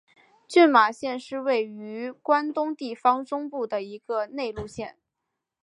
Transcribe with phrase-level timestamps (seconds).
[0.47, 4.97] 群马县是位于关东地方中部的一个内陆县。